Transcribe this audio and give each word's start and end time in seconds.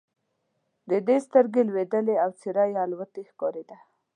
د 0.89 0.91
ده 1.07 1.15
سترګې 1.25 1.61
لوېدلې 1.69 2.15
او 2.23 2.29
څېره 2.39 2.65
یې 2.71 2.79
الوتې 2.85 3.21
ښکارېده. 3.31 3.77